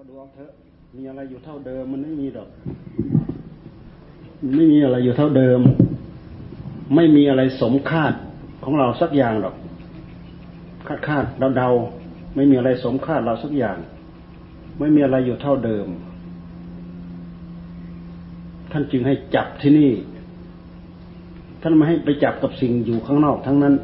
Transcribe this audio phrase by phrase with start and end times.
[0.00, 0.50] ก็ดูเอาเถอะ
[0.96, 2.48] มีอะไรอยู่เท่าเดิมมันไม่มีดอก
[4.56, 5.60] ไม่มีอะไรอยู่เท่าเดิม
[6.94, 8.12] ไม่มีอะไรสมคาด
[8.64, 9.54] ของเราสักอย่างหรอก
[10.86, 11.68] คาดคาดเดาเดา
[12.36, 13.76] ไม่มีอะไรสมคาดเราสักอย่าง
[14.78, 15.86] ไม่มีอะไรอยู่เท่าเดิม
[18.72, 19.92] ท่านจึงให้จับที่นี่
[21.62, 23.74] ท่านไม่ให้ไปจับกับสิ่งอยู่ข้างนอกทั้งนั้น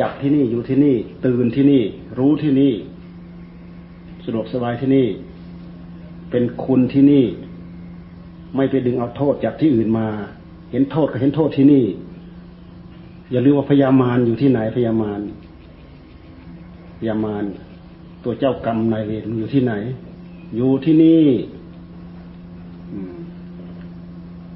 [0.00, 1.82] จับที่นี่อยู่ที่นี่ ตื่นที่นี่
[2.18, 2.72] รู้ที่นี่
[4.24, 5.06] สะดวกสบายที่นี่
[6.30, 7.24] เป็นคุณที่นี่
[8.56, 10.06] ไม่ไปดึงเอาโทษจากที่อื่นมา
[10.70, 11.84] เห็นโทษก็เห็นโทษที่นี่
[13.30, 15.20] อย่าลืมว่าพยามารอยู่ที่ไหนพยามาร
[16.98, 17.44] พยามาร
[18.24, 19.72] ตัวเจ้ากรรมนายเวรอยู่ที่ไหน
[20.56, 21.24] อยู่ที่นี่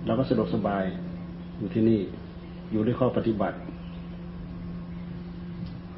[0.07, 0.85] เราก็สะดวกสบาย
[1.59, 2.01] อยู่ที่นี่
[2.73, 3.57] อยู่ด้วยข้อปฏิบัติ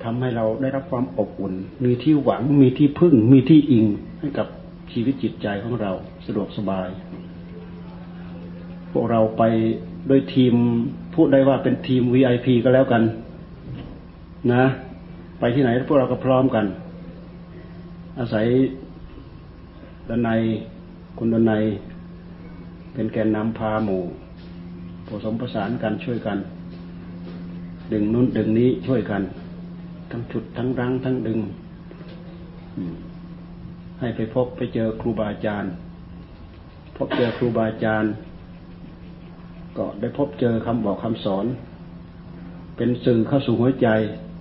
[0.05, 3.87] ทำให้เราได้รับความอบอุ่น มีที่หวัง มีที่พึ่ง มีที่อิง
[4.21, 4.47] ให้กับ
[4.93, 5.93] ชีวิตจิตใจของเรา
[6.27, 6.89] สะดวกสบาย
[8.93, 9.43] พวกเราไป
[10.09, 10.55] โดยทีม
[11.15, 13.03] พูดได้ว่าเป็นทีม VIP ก็แล้วกัน
[14.53, 14.65] นะ
[15.39, 16.67] ไปที่ไหนพวกเราก็พร้อมกัน
[18.19, 18.47] อาศัย
[20.09, 20.41] ดนาย
[21.19, 21.65] คุณดนาย
[22.95, 24.03] เป็นแกนนำพาหมู่
[25.07, 26.39] ผสมประสานกันช่วยกัน
[27.93, 29.23] ดึงนู้นดึงนี้ช่วยกัน
[30.13, 31.41] ทั้งฉุดทั้งรั้งทั้งดึง
[34.01, 35.73] ให้ไปพบไปเจอครูบาอาจารย์
[36.97, 38.13] พบเจอครูบาอาจารย์
[39.79, 41.47] ก็ได้พบเจอคำบอกคำสอน
[42.77, 43.89] เป็นสื่อเข้าสู่หัวใจ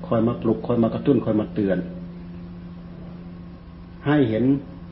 [0.08, 1.77] คอยมาปลุกคอยมากระตุ้นคอยมาเตือน
[4.08, 4.44] ให้เห็น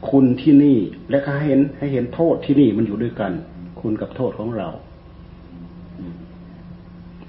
[0.10, 0.78] คุณที่นี่
[1.10, 3.32] และก็ให้เห็นให้เห็นโทษที่นี่มันอยู่ด้วยกัน
[3.80, 4.70] คุณกับโทษของเรา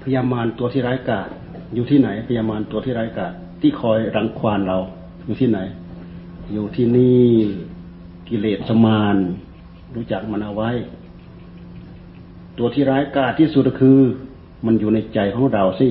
[0.01, 1.29] พยามารตัวที่ร้ายกาจ
[1.73, 4.77] อยู่ที่ไหนพยามารตัวที่ร้ายกาจที่คอยรังควานเรา
[5.25, 5.59] อยู่ที่ไหน
[6.53, 7.29] อยู่ที่นี่
[8.27, 9.17] กิเลสมาน
[9.95, 10.71] รู้จักมันเอาไว้
[12.57, 13.99] ตัวที่ร้ายกาจที่สุดก็คือ
[14.65, 15.89] มันอยู่ในใจของเราสิ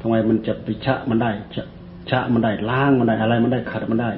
[0.00, 1.64] ทำไมมันจะไปชะมันได้ชะ
[2.10, 4.10] ชะมันได้ล้างมันได้อะไรมันได้ขัดมันได้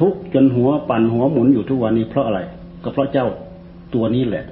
[0.00, 2.40] ทุกจนหัวปั่นหัวหมุนอยู่ทุกวันนี้เพราะอะไร
[2.82, 3.26] ก็เพราะเจ้า
[3.94, 4.44] ตัวนี้แหละ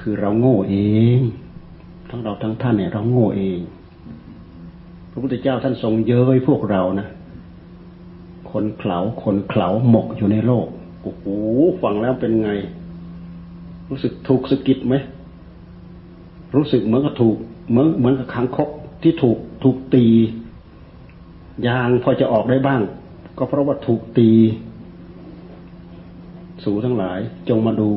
[0.00, 0.76] คือเราโง่เอ
[1.18, 1.20] ง
[2.14, 3.58] ทั้งเราทั้งท่านเนี่ยเราโง่เอง
[5.10, 7.08] พระพุทธเจ้าท่านทรงเย้ยพวกเรานะ
[8.50, 10.66] คนเขลาคนเขลาหมกอยู่ในโลก
[11.02, 11.24] โอ้โห
[11.82, 12.50] ฟังแล้วเป็นไง
[13.90, 14.94] รู้สึกถูกสะกิดไหม
[16.54, 17.36] รู้สึกเหมือนกับถูก
[17.70, 18.70] เหมือนเหมือนกับขังคก
[19.02, 20.06] ที่ถูกถูกตี
[21.66, 22.80] ยางพอจะออกได้บ้าง
[23.38, 24.30] ก็เพราะว่าถูกตี
[26.64, 27.18] สูทั้งหลาย
[27.48, 27.90] จงมาดู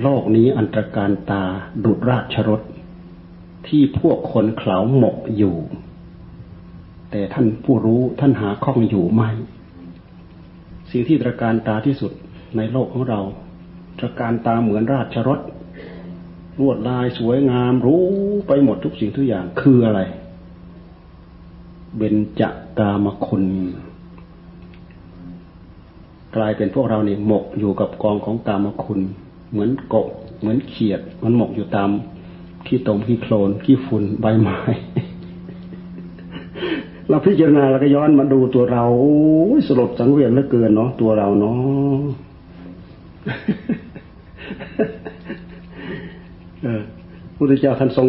[0.00, 1.42] โลกนี้อันตรการตา
[1.84, 2.62] ดุดราชรถ
[3.68, 5.56] ที่พวกคนเขลาหมกอยู่
[7.10, 9.22] แต่ท่านผู้รู้ท่านหาข้องอยู่ไหม
[10.90, 12.12] สิ่งที่ตรการตาที่สุด
[12.56, 13.20] ในโลกของเรา
[13.98, 15.40] ตรการตาเหมือนราชรถ
[16.60, 18.04] ลวดลายสวยงามรู้
[18.46, 20.00] ไปหมดทุกสิ่งทุกอย่างคืออะไร
[21.96, 22.42] เบญจ
[22.78, 23.44] กามคุณ
[26.36, 29.00] กลายเป็นพวกเราเนี่ยหมกอยู่กับกองของกามคุณ
[29.52, 30.06] เหมือนกบ
[30.40, 31.90] เหมือนเขียด มันหมกอยู่ตาม
[32.66, 34.58] ขี้ตมขี้โคลนขี้ฝุ่นใบไม้
[37.08, 38.84] เราพิจารณาแล้วก็ย้อนมาดูตัวเรา
[39.66, 41.56] สลดสังเวียนเหลือเกินเนาะตัวเราเนาะ
[46.62, 46.82] เออ
[47.36, 48.08] พุทธเจ้าท่านทรง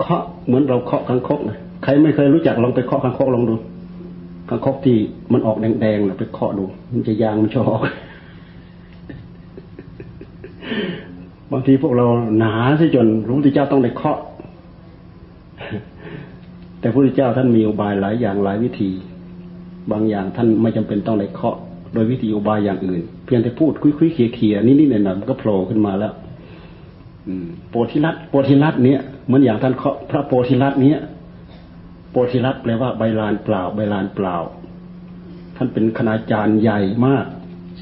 [0.00, 3.54] เคาะเหมือนเราเคาะคังคกนะใครไม่เคยรู้จักลองไปเคาะคังคกลองดู
[4.48, 4.96] คังคกที่
[5.32, 7.80] มันออกแดงๆนะไปเคาะดู มันจะยางมันจะออก
[11.52, 12.06] บางทีพวกเรา
[12.38, 14.18] หนาซะจนพระพุทธเจ้าต้องได้เคาะ
[16.80, 18.90] แต่พระพุทธเจ้าท่านมีอุบายหลายอย่างหลายวิธี
[19.92, 21.56] บางอย่างท่านไม่จำเป็นต้องได้เคาะ
[21.94, 26.12] โดยวิธีอุบายอย่างอื่น เพียงแต่พูดคุยๆเขี่ยๆนิดๆหน่อยๆมันก็โผล่ขึ้นมาแล้ว
[27.70, 30.98] โปธิรัตโปธิรัตเนี้ยเหมือนอย่างท่านเคาะพระโปธิรัตเนี้ย
[32.10, 34.36] โปธิรัตแปลว่าใบลานเปล่า ใบลานเปล่า
[35.56, 37.26] ท่านเป็นคณาจารย์ใหญ่มาก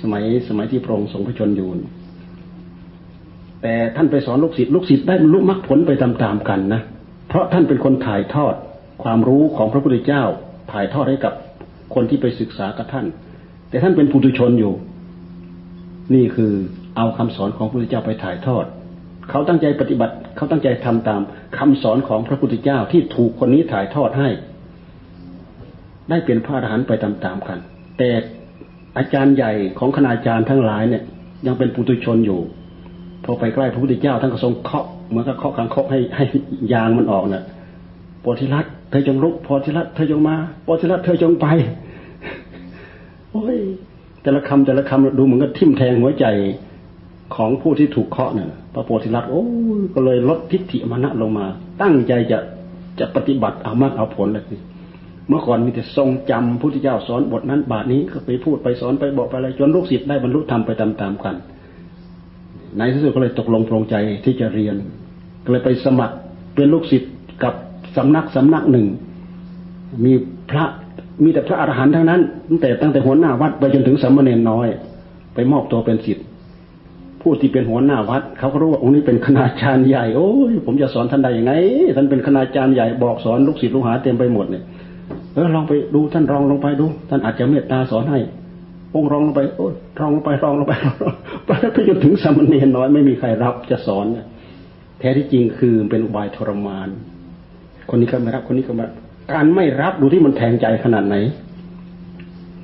[0.00, 1.68] สมัยสมัยที่พระองค์ทรงพระชนอยู่
[3.66, 6.80] แต่ท่านไปสอนลูกศิษย์ลูกศิษย์ได้บรรลุมรรคผลไปตามๆกันนะ
[7.28, 8.54] เพราะท่านเป็นคนถ่ายทอด
[9.02, 10.22] ความรู้ของพระพุทธเจ้า
[10.72, 11.32] ถ่ายทอดให้กับ
[11.94, 13.06] คนที่ไปศึกษากับท่าน
[13.70, 14.72] แต่ท่านเป็นปุถุชนอยู่
[16.14, 16.52] นี่คือ
[16.96, 18.64] เอาคำสอนของพระพุทธเจ้าไปถ่ายทอด
[19.30, 21.20] เขาตั้งใจปฏิบัติ เขาตั้งใจทำตาม
[21.58, 24.28] คำสอนของพระพุทธเจ้าที่ถูกคนนี้ถ่ายทอดให้
[26.10, 27.58] ได้เป็นพระอรหันต์ไปตามๆกัน
[27.98, 28.10] แต่
[28.98, 31.02] อาจารย์ใหญ่ของคณาจารย์ทั้งหลายเนี่ย
[31.46, 32.40] ยังเป็นปุถุชนอยู่
[33.26, 36.24] พอไปใกล้พระพุทธเจ้าท่านก็ทรงเคาะเหมือนกับเคาะขังเคาะให้ให้
[36.72, 37.44] ยางมันออกเนะ่ะ
[38.20, 41.46] โพธิรัตเธอจงลุกโพธิลัตเธอจงมาโพธิลัตเธอจงไป
[43.30, 43.58] โอ้ย
[44.22, 46.26] แต่ละคำแต่ละคำดูเหมือนกับทิ่มแทงหัวใจ
[47.34, 49.42] ของผู้ที่ถูกเคาะเนี่ยพระโพธิลัตโอ้
[49.94, 51.46] ก็เลยลดทิฏฐิมานะลงมา
[51.82, 52.38] ตั้งใจจะ
[52.98, 54.44] จะปฏิบัติเอามากเอาผลเลย
[55.28, 61.36] เมื่อก่อนมีแต่ทรงจำพุทธเจ้าสอนบทนั้นบาทนี้ก็ไปพูดไปสอนไปบอกไปอะไรจนลูกศิษย์ได้บรรลุธรรมไปตามๆกัน
[62.78, 63.94] ในที่สุดก็เลยตกลงปรงใจ
[64.24, 64.74] ที่จะเรียน
[65.44, 66.16] ก็เลยไปสมัคร
[66.54, 67.12] เป็นลูกศิษย์
[67.42, 67.54] กับ
[67.96, 68.86] สำนักสำนักหนึ่ง
[70.04, 70.12] มี
[70.50, 70.64] พระ
[71.24, 74.68] มีแต่พระอรหันต์ทั้งนั้นตั้งแต่ตั้งแต่หัวหน้าวัดไปจนถึงสามเณรน้อย
[75.34, 76.24] ไปมอบตัวเป็นศิษย์
[77.22, 81.52] ผู้ที่เป็นหัวหน้าวัดเขาก็รู้ว่าองค์นี้เป็นคณาจารย์ใหญ่โอ้ยผมจะสอนท่านได้ยังไง
[81.96, 84.62] ท่านเป็นคณาจารย์ใหญ่บอกสอนลูกศิษย์ลูกหาเต็มไปหมดเนี่ย
[85.34, 88.18] เออลองไปดูท่านรองลงไปดู ท่านอาจจะเมตตาสอนให้
[88.94, 89.66] องค์รองลงไปโอ้
[90.00, 90.74] รองลงไปรองลงไป
[91.46, 94.26] ไปไปจนถึงสามเณรน้อยไม่มีใครรับจะสอนเนี่ย
[94.98, 96.88] แท้ที่จริงคือเป็นอุบายทรมาน
[97.90, 98.86] คนนี้ก็ไม่รับ คนนี้ก็มา
[99.32, 101.16] การไม่รับดูที่มันแทงใจขนาดไหน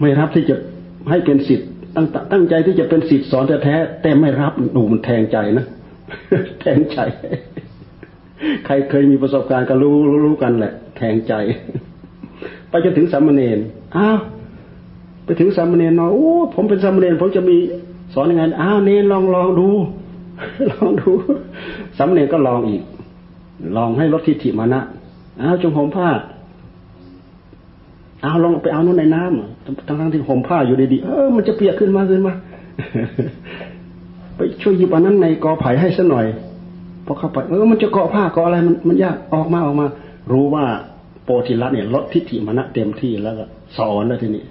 [0.00, 0.56] ไม่รับที่จะ
[1.10, 5.66] ให้เป็นสิทธิ์ตั้งตั้งใจที่จะเป็นสิทธิ์สอนแท้แต่ไม่รับดูมันแทงใจนะ
[6.60, 6.98] แทงใจ
[8.66, 11.34] ใครเคยมีประสบการณ์ก็รู้รู้กันแหละ แทงใจ
[12.68, 13.58] ไปจนถึงสามเณร
[13.96, 14.18] อ้าว
[15.24, 17.56] ไปถึงสามเณรน้อยโอ้ผมเป็นสามเณรผมจะมี
[18.14, 19.68] สอนยังไงอ้าวเนรลองลองดู
[20.72, 21.10] ลองดู
[21.96, 22.82] สามเณรก็ลองอีก
[23.76, 24.80] ลองให้ลดทิฏฐิมานะ
[25.40, 26.08] อ้าวจงห่มผ้า
[28.22, 32.32] เอาลองไปเอานู่นในน้ำทั้งทั้งที่ห่มผ้าอยู่ดีๆเออมันจะเปียกขึ้นมาขึ้นมา
[34.36, 36.26] ไปช่วยหยิบอันนั้นในกอไผ่ให้สัหน่อย
[37.06, 39.86] พอเข้าไปเออมันจะเกาะผ้าเกาะอะไรมันมันยากออกมาออกมา
[40.32, 40.64] รู้ว่า
[41.24, 43.44] โปธิลัตเนี่ยลดทิฏฐิมณะเต็มที่แล้วก็
[43.76, 44.42] สอนแล้วทีนี้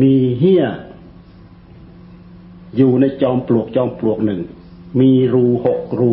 [0.00, 0.64] มีเหี้ย
[2.76, 4.40] อยู่ในจอมปลวกจอมปลวกหนึ่ง
[5.00, 6.12] มีรูหกรู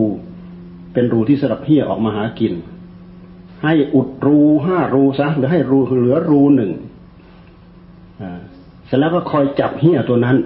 [0.94, 2.54] เป็นรูที่สำหรับเหี้ยออกมาหากิน
[3.64, 6.72] ให้อุดรูห้ารูซะหรือให้รูเหลือรูหนึ่ง
[8.86, 10.38] เสร็จแล้วก็คอยจับเหี้ยตัวนั้น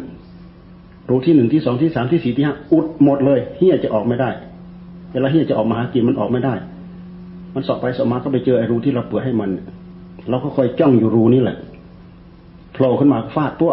[1.10, 4.30] รูที่หนึ่งที่สองที่สามที่สี่ที่ห้าอุดหมดเลยเหี้ยจะออกไม่ได้
[5.12, 6.56] เวลาเหี้ยจะออกมาหากินมันออกไม่ได้
[7.54, 9.50] มันสอบไปสอบมาก็ไปเจอไอ้รูที่เราเปิดให้มัน
[10.30, 11.58] เราก็คอยจ้องอยู่รูนี้แหละ
[12.74, 13.72] โผล่ขึ้นมาฟาดตัว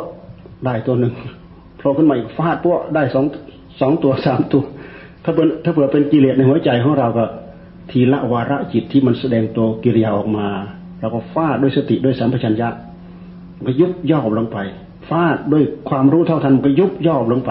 [0.65, 1.13] ได้ตัวหนึ่ง
[1.79, 3.25] โผล่ขึ้นมาอีกฟาดตัวได้สอง
[3.81, 4.63] สองตัวสามตัว
[5.25, 7.25] ถ้าเปิดถ้าเผื่อเป็นกิเลสในหัวใจของเราก็
[7.91, 10.47] ทีละวาระจิตที่มันแสดงตัวกิริยาออกมา
[11.01, 12.69] เราก็ฟาดด้วยสติด้วยสัมปชัญญะ
[13.67, 14.59] ก็ยุบย่อลงไป
[15.09, 17.51] ฟาดด้วยความรู้เท่าทันก็ยุบย่อลงไป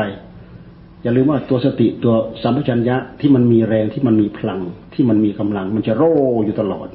[1.02, 4.60] อย่าลืมว่าตัวสติตัวสัมปชัญญะที่มันมีแรงที่มันมีพลัง
[4.94, 6.14] ที่มันมีกำลัง มันจะโร่
[6.46, 6.88] อยู่ตลอด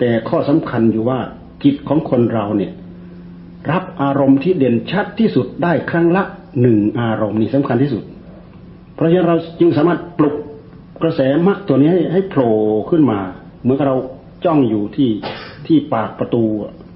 [0.00, 1.20] แต่ข้อสำคัญอยู่ว่า
[1.64, 2.72] จิตของคนเราเนี่ย
[3.70, 6.22] รับอารมณ์ที่เด่นชัดที่สุดได้ครั้งละ
[6.60, 8.02] หนึ่งอารมณ์นี่สำคัญที่สุด
[8.94, 10.36] เพราะฉะนั้นเราจึงสามารถปลุก
[11.02, 12.54] กระแสมรรคตัวนี้ให้โผล่
[12.90, 13.18] ขึ้นมา
[13.62, 13.96] เหมือนเรา
[14.44, 15.10] จ้องอยู่ที่
[15.66, 16.42] ที่ปากประตู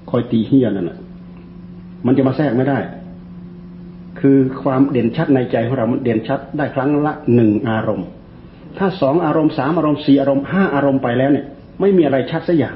[0.09, 0.97] คอยตีเฮียนั่นแหละ
[2.05, 2.79] มันจะมาแทรกไม่ได้
[4.19, 8.07] คือความเด่นชัดในใจของเรามันเด่นชัดได้ครั้งละหนึ่งอารมณ์
[8.77, 11.45] ถ้าสองอารมณ์สามอารมณ์สี่อารมณ์ห้าอารมณ์ไปแล้วเนี่ย
[11.81, 12.75] ไม่มีอะไรชัดสักอย่าง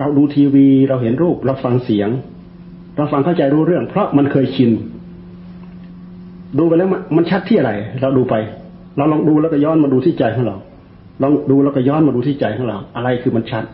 [0.00, 2.08] เราดูทีวีเราเห็นรูป เราฟังเสียง
[2.96, 4.70] เราฟังเข้าใจรู้เรื่อง เพราะมันเคยชิน
[6.58, 8.34] ดูไปแล้วมันชัดที่อะไร เราดูไป
[8.96, 10.56] เราลองดูแล้วก็ย้อนมาดูที่ใจของเรา
[11.22, 13.64] ลองดูแล้วก็ย้อนมาดูที่ใจของเรา อะไรคือมันชัด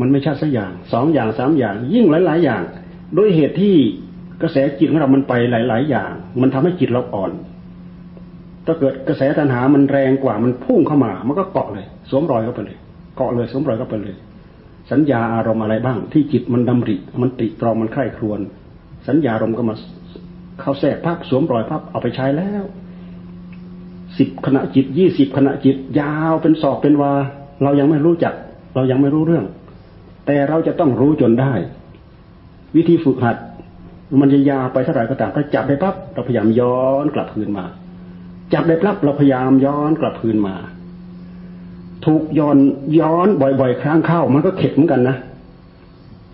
[0.00, 2.62] มันไม่ชัดสักอย่างสองอย่างสามอย่าง ยิ่งหลาย ๆ อย่าง
[3.14, 3.74] โดยเหตุที่
[4.42, 7.30] กระแสจิตของเรามันไปหลาย ๆ อย่าง มันทำให้จิตเราอ่อน
[8.70, 12.78] ถ้าเกิดกระแสตัณหามันแรงกว่ามันพุ่งเข้ามา มันก็เกาะเลยสวมรอยเข้าไปเลย
[13.16, 14.14] เกาะเลยสวมรอยเข้าไปเลย
[14.90, 18.40] สัญญาอารมณ์อะไรบ้าง ที่จิตมันดำริ มันติตรองมันไข้ครวน
[19.08, 19.74] สัญญาอารมณ์ก็มา
[20.60, 22.64] เข้าแทรกพับสวมรอยพับเอาไปใช้แล้ว
[24.18, 27.12] สิบขณะจิตยี่สิบขณะจิต ยาวเป็นศอกเป็นวา
[27.62, 28.34] เรายังไม่รู้จัก
[28.74, 29.44] เรายังไม่รู้เรื่อง
[30.26, 31.52] แต่เราจะต้องรู้จนได้
[32.76, 33.36] วิธีฝึกหัด
[34.20, 37.64] มันจะยาวไปเท่าไหร่ก็ตามถ้าจับได้ปั๊บเราพยายามย้อนกลับคืนมา
[38.52, 40.54] จับได้ปั๊บเราพยายามย้อนกลับคืนมา
[42.04, 42.58] ถูกย้อน
[43.00, 45.16] ย้อนบ่อยๆ ครั้งเข้า มันก็เข็ดเหมือนกันนะ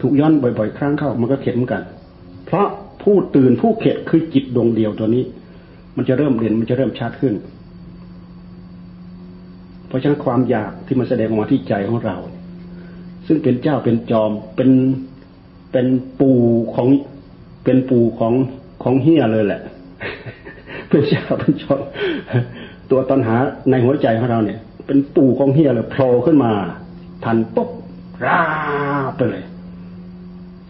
[0.00, 1.82] ถูกย้อนบ่อยๆ ครั้งเข้า มันก็เข็ดเหมือนกัน
[2.46, 2.66] เพราะ
[3.02, 5.24] ผู้ตื่นผู้เข็ดคือจิตดวงเดียวตัวนี้
[5.96, 7.34] มันจะเริ่มเด่นมันจะเริ่มชัดขึ้น
[9.88, 12.16] เพราะฉะนั้นความอยากที่มันแสดงออกมาที่ใจของเรา
[13.26, 14.70] ซึ่งเป็นเจ้าเป็นจอมเป็น
[15.72, 15.86] เป็น
[16.20, 16.40] ปู่
[16.74, 16.88] ของ
[17.64, 18.34] เป็นปู่ของ
[18.82, 19.62] ของเฮียเลยแหละ
[20.90, 21.80] เป็นเจ้าเป็นจอม
[22.90, 23.36] ตัวตัณหา
[23.70, 26.52] ในหัวใจของเราเนี่ย เป็นปูของเฮียเลยโผล่ขึ้นมา
[27.24, 27.70] ทันปุ๊บ
[28.26, 28.42] รา
[29.16, 29.44] ไปเลย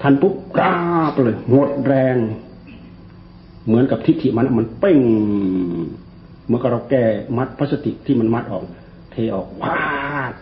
[0.02, 0.74] ทันปุ๊บรา
[1.10, 2.16] บเลยหมดแรง
[3.66, 4.98] เหมือนกับทิฏฐิมันมันเป้ง
[6.48, 7.04] เมื่อเราแก้
[7.36, 8.64] มัดพลาสติกที่มันมัดออก
[9.12, 10.34] เทออกวาด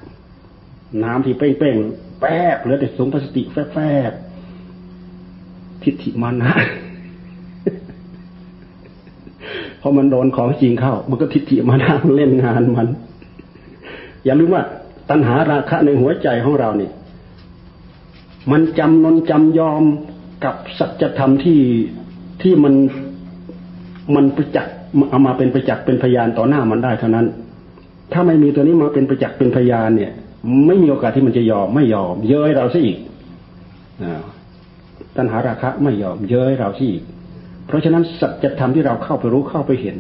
[1.02, 3.78] น้ำที่เป้งๆแป๊บเหลือแต่สงพลาสติกแฟ
[4.11, 6.54] บๆทิฏฐิมันนะ
[9.87, 12.88] พอมันโดนของจริงเข้า มันก็ทิฏฐิมานั่งเล่นงานมัน
[14.25, 14.62] อย่าลืมว่า
[15.11, 16.93] ตัณหาราคะในหัวใจของเราเนี่ย
[18.53, 19.83] มันจำนนจำยอม
[20.45, 21.61] กับสัจธรรมที่
[22.43, 22.75] ที่มัน
[24.14, 24.75] มันประจักษ์
[25.11, 27.26] เอามาเป็นประจักษ์เป็นพยานต่อหน้ามันได้เท่านั้น
[28.12, 30.12] ถ้าไม่มีตัวนี้มาเป็นประจักษ์เป็นพยานเนี่ย
[30.67, 32.99] ไม่มีโอกาสที่มันจะยอมไม่ยอม เย้ยเราซะอีก
[35.17, 37.03] ตัณหาราคะไม่ยอม เย้ยเราซะอีก
[37.66, 39.97] เพราะฉะนั้นสัจธรรมที่เราเข้าไปรู้เข้าไปเห็น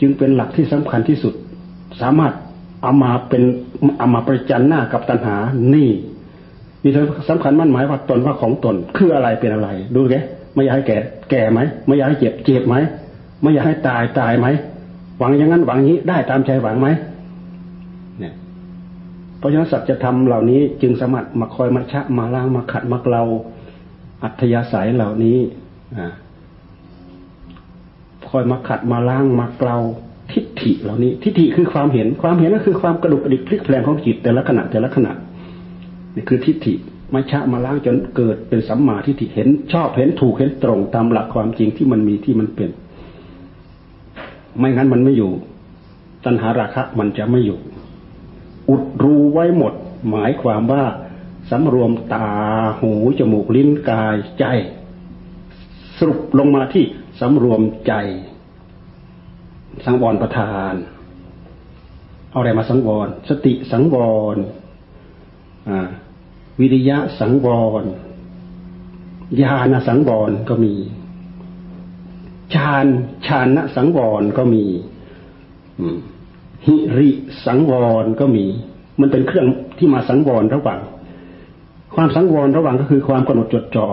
[0.00, 1.34] จึงเป็นหลักที่สำคัญที่สุด
[2.00, 2.32] สามารถ
[2.82, 3.42] เอามาเป็น
[3.98, 5.36] เอามาประจันหน้ากับตัณหา
[5.74, 5.88] นี่
[6.82, 6.90] มี
[7.28, 10.14] สำคัญมั่นหมายว่าตนว่าของตนคืออะไรเป็นอะไร ดูแก
[10.54, 10.96] ไม่อยากให้แก่
[11.30, 12.76] แก่ไหมไม่อยากให้เจ็บเจ็บไหม
[13.42, 14.46] ไม่อยากให้ตายตายไหม
[15.18, 16.88] หวังอย่างนั้นหวังนี้ได้ตามใจหวังไหม
[18.18, 18.34] เนี่ย
[19.38, 23.22] เพราะฉะนั้นสัจธรรมเหล่านี้จึงสามารถมาคอยมาชะมาล้างมาขัดมาเกลา
[24.22, 25.38] อัธยาศัยเหล่านี้
[25.96, 26.06] อ่า
[28.30, 29.76] คอยมาขัดมาล้างมาเกลา
[30.32, 35.12] ทิฏฐิเหล่านี้ ทิฏฐิคือความเห็นความเห็นก็คือความกระดุกกระดิกพลิกแปลงของจิตแต่ละขณะแต่ละขณะ
[36.14, 36.74] นี่คือทิฏฐิ
[37.14, 42.70] มาชะมาล้างจนเกิดเป็นสัมมาทิฏฐิเห็นชอบเห็นถูกเห็นตรงตามหลักความจริงที่มันมีที่มันเป็น
[44.58, 45.32] ไม่งั้นมันไม่อยู่
[46.24, 47.58] ตัณหาราคะมันจะไม่อยู่
[48.68, 49.74] อุดรูไว้หมด
[50.10, 50.84] หมายความว่า
[51.50, 52.28] สำรวมตา
[52.80, 54.44] หูจมูกลิ้นกายใจ
[55.98, 56.84] สรุปลงมาที่
[57.20, 57.92] สำรวมใจ
[59.84, 60.74] สังวรประทาน
[62.30, 63.96] เอาอะไรมาสังวร สติสังว
[64.34, 64.36] ร
[66.60, 67.48] วิริยะสังว
[67.82, 67.84] ร
[69.42, 70.74] ญาณสังวรก็มี
[72.54, 72.86] ฌาน
[73.26, 74.64] ฌานสังวรก็มี
[76.66, 77.10] หิริ
[77.46, 77.72] สังว
[78.02, 78.44] รก็มี
[79.00, 79.46] มันเป็นเครื่อง
[79.78, 80.80] ที่มาสังวรระหว่าง
[81.94, 83.88] ความสังวรระหว่างก็คือความกำหนดจดจ่อ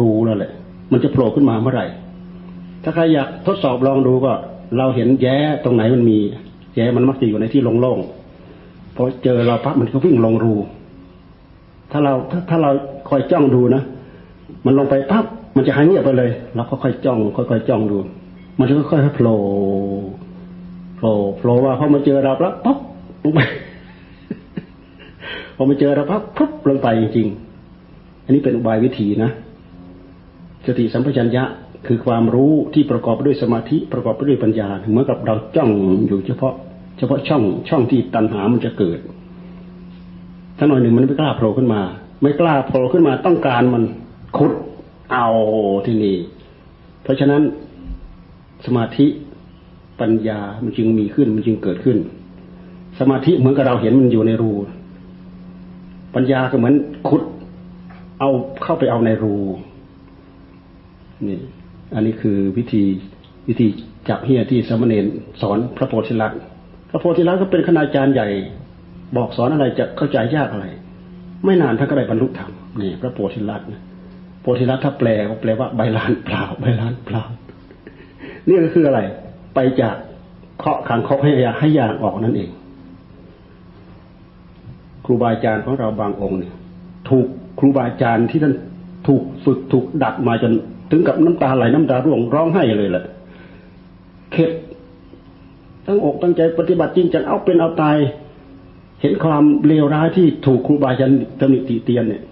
[0.00, 0.52] ดูนั่นแหละ
[0.92, 1.86] มันจะโผล่ขึ้นมาเมื่อไหร่
[2.82, 4.32] ถ้าใครอยากทดสอบลองดูก็
[4.78, 6.18] เราเห็นแย้ตรงไหนมันมี
[6.76, 10.54] แย้มันมักจะอยู่ในที่โล่งๆพอเจอเราปั๊บมันก็วิ่งลงรู
[11.90, 12.70] ถ้าเราถ้าถ้าเรา
[13.08, 13.82] คอยจ้องดูนะ
[14.66, 15.24] มันลงไปปั๊บ
[15.56, 17.98] มันจะหายเงียบไปเลยเราก็ค่อยจ้อง ค่อยๆจ้องดู
[18.58, 19.36] มันจะค่อยๆโผล่
[20.96, 22.78] โผล่โผล่ว่าพอมาเจอเราปั๊บปุ๊บ
[23.24, 23.40] ลงไป
[25.56, 29.30] พอมาเจอเราปั๊บปุ๊บลงไปจริงๆอันนี้เป็นอุบายวิธีนะ
[30.66, 31.44] สติสัมปชัญญะ
[31.86, 35.70] คือความรู้ที่ประกอบด้วยสมาธิประกอบด้วยปัญญาเหมือนกับเราจ้อง
[36.06, 36.54] อยู่เฉพาะ
[36.98, 38.98] เฉพาะช่องช่องที่ตัณหามันจะเกิด
[40.58, 41.82] ถ้าหน่อยหนึ่งมันไม่กล้าโผล่ขึ้นมา
[42.22, 43.82] ไม่กล้าโผล่ขึ้นมาต้องการมัน
[44.36, 44.52] ขุด
[45.12, 45.28] เอา
[45.86, 46.16] ที่นี่
[47.02, 47.42] เพราะฉะนั้น
[48.66, 49.06] สมาธิ
[50.00, 51.98] ปัญญามันจึงมีขึ้นมันจึงเกิดขึ้น
[52.98, 54.50] สมาธิเหมือนกับเราเห็นมันอยู่ในรู
[56.14, 56.74] ปัญญาก็เหมือน
[57.08, 57.22] ขุด
[58.20, 58.30] เอา
[58.62, 59.34] เข้าไปเอาในรู
[61.28, 61.38] นี่
[61.94, 62.82] อันนี้คือวิธี
[63.48, 63.66] วิธี
[64.08, 65.06] จับเฮียที่สมณเณร
[65.40, 66.38] สอนพระโพธิลักษณ์
[66.90, 68.28] พระโพธิลักษณ์ก็เป็นคณาจารย์ใหญ่
[69.16, 70.66] บอกสอนอะไรจะเข้าใจยากอะไร
[71.44, 73.68] ไม่นานท่านก็ได้บรรลุธรรมนี่พระโพธิลักษณ์
[74.40, 77.22] โพธิลักษณ์ถ้าแปลก็แปลว่าใบลานเปล่าใบลานเปล่า
[78.48, 79.00] นี่ก็คืออะไร
[79.54, 79.96] ไปจาก
[80.58, 82.50] เคาะขังเคาะให้ยาให้ยางออกนั่นเอง
[85.04, 86.54] ครูบาอาจารย์ของเราบางองค์เนี่ย
[87.08, 87.26] ถูก
[87.58, 88.54] ครูบาอาจารย์ที่ท่าน
[89.06, 90.52] ถูกฝึกถูกดัดมาจน
[90.94, 93.04] ถึงกับน้ำตาไหลน้ำตาร่วงร้องไห้เลยแหละ
[94.32, 94.50] เข็ด
[95.86, 97.96] ตั้งอกตั้งใจปฏิบัติจริงจังเอาเป็นเอาตาย
[99.00, 102.22] เห็นความเลวร้ายที่ถูกครูบาอาจารย์ตำหนิติเตียนเนี่ย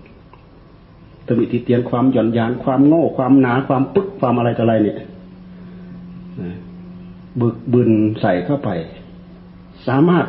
[1.27, 4.99] ตำหนิติเตียนความหย่อนยานความโง่ความหนาความปึ๊กความอะไรต่ออะไรเนี่ย
[7.41, 7.91] บึกบึน
[8.21, 8.71] ใส่เข้าไป
[9.87, 10.27] สามารถ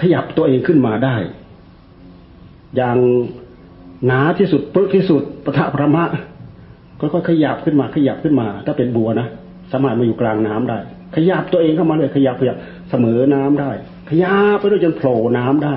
[0.00, 1.16] ขยับตัวเองขึ้นมาได้
[2.76, 2.98] อย่าง
[4.06, 6.04] หนาที่สุดปึ๊กที่สุดปะทะประมะ
[7.00, 9.26] ค่อยขยับขึ้นมาขยับขึ้นมา ถ้าเป็นบัวนะ
[9.72, 10.78] สามารถมาอยู่กลางน้ำได้
[11.16, 12.56] ขยับตัวเองเข้ามาเลยขยับขยับ
[12.90, 13.70] เสมอน้ำได้
[14.10, 15.76] ขยาไปด้วยจนโผล่น้ำได้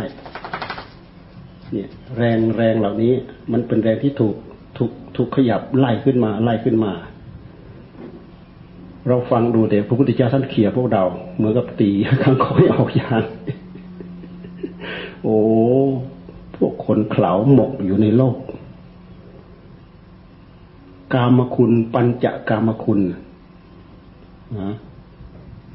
[1.72, 3.14] เนี่ย แรงแรงเหล่านี้
[3.52, 4.36] มันเป็นแรงที่ถูก
[4.78, 6.94] ถูกถูกขยับไล่ขึ้นมาไล่ขึ้นมา
[9.08, 11.04] เราฟังดูแต่พระพุทธเจ้าท่านเขี่ยพวกเรา
[11.36, 11.90] เหมือนกับตี
[12.24, 13.24] ข้างคอยออกยาง
[15.24, 15.38] โอ้
[16.56, 18.38] พวกคนเข่าหมกอยู่ในโลก
[21.14, 23.00] กามคุณ ปัญจกามคุณ
[24.60, 24.74] นะ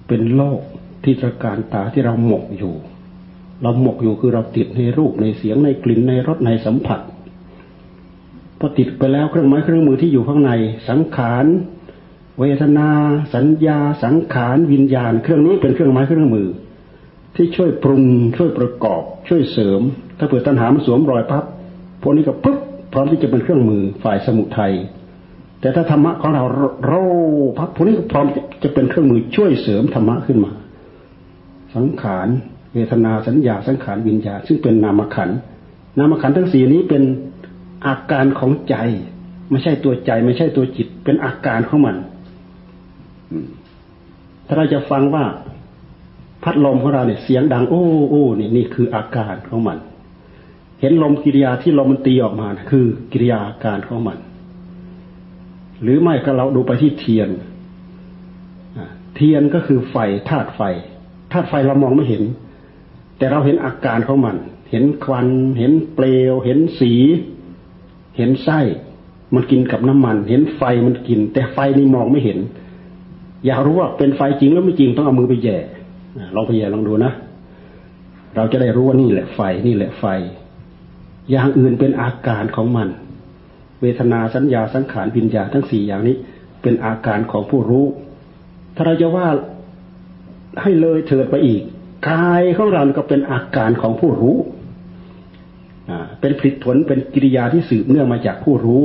[0.06, 0.60] เป็นโลก
[1.04, 2.74] ที่ตรการตาที่เราหมกอยู่
[3.62, 7.00] เราหมกอยู่คือเราติดในรูปในเสียงในกลิ่นในรสในสัมผัส
[8.58, 10.50] พอติดไปแล้วเครื่องไม้เครื่องมือที่อยู่ข้างใน
[10.88, 11.46] สังขาร
[12.40, 12.88] เวทนา
[13.34, 16.48] สัญญา สังขารวิญญาณ เครื่องนี้เป็นเครื่องไม้เครื่องมือ
[17.36, 18.04] ที่ช่วยปรุง
[18.36, 19.80] ช่วยประกอบ ช่วยเสริม
[20.18, 21.44] ถ้าเผื่อตัณหามันสวมรอยปั๊บ
[22.02, 22.58] พวกนี้ก็ปุ๊บ
[22.92, 24.72] พร้อมที่จะเป็นเครื่องมือฝ่ายสมุทัย
[25.66, 26.44] แต่ถ้าธรรมะของเรา
[26.86, 27.02] โรา
[27.58, 28.26] พักพวกนี้ก็พร้อม
[28.62, 30.52] จะเป็นเครื่องมือช่วยเสริมธรรมะขึ้นมา
[31.74, 32.28] สังขาร
[32.74, 35.30] เวทนาสัญญาสังขารวิญญาซึ่งเป็นนามขัน
[35.98, 37.02] นามขันทั้งสี่นี้เป็น
[37.86, 38.76] อาการของใจ
[39.50, 41.96] ไม่ใช่ตัวใจ ไม่ใช่ตัวจิต เป็นอาการของมัน
[44.46, 45.24] ถ้าเราจะฟังว่า
[46.42, 49.78] พัดลมของเราเนี่ยเสียงดัง โอ้โอ้นี่นี่คืออาการของมัน
[50.80, 54.18] เห็นลมกิริยาที่ลมมันตีออกมาคือกิริยาอาการของมัน
[55.82, 57.28] หรือไม่ก็เราดูไปที่เทียน
[59.16, 59.96] เทียนก็คือไฟ
[60.28, 60.60] ธาตุไฟ
[61.32, 62.22] ธาตุไฟเรามองไม่เห็น
[63.18, 64.36] แต่เราเห็นอาการของมัน
[64.70, 65.28] เห็นควัน
[65.58, 66.92] เห็นเปลว เห็นสี
[68.16, 68.60] เห็นไส้
[69.34, 72.38] มันกินกับน้ำมัน เห็นไฟมันกิน แต่ไฟนี่มองไม่เห็น
[73.46, 75.58] อยากรู้ว่าเป็นไฟจริงหรือไม่จริงต้องเอามือไปแย่
[76.34, 77.12] ลองไปแย่ลองดูนะ
[78.36, 80.04] เราจะได้รู้ว่านี่แหละไฟนี่แหละไฟ
[81.30, 82.88] อย่างอื่นเป็นอาการของมัน
[83.80, 86.16] เวทนาสัญญาสังขารวิญญาทั้งสี่อย่างนี้
[86.62, 87.86] เป็นอาการของผู้รู้
[88.74, 89.28] ถ้าเราจะว่า
[90.62, 91.62] ให้เลยเถิดไปอีก
[92.08, 94.36] กายของเราก็เป็นอาการของผู้รู้
[96.20, 98.84] เป็นผลิตผลเป็นกิริยาที่สืบเนื่องมาจากผู้รู้